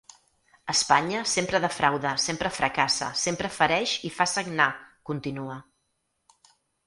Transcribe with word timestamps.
Espanya, 0.71 1.19
sempre 1.31 1.59
defrauda, 1.65 2.13
sempre 2.23 2.51
fracassa, 2.55 3.11
sempre 3.25 3.51
fereix 3.59 3.93
i 4.09 4.13
fa 4.17 4.27
sagnar, 4.33 4.67
continua. 5.11 5.59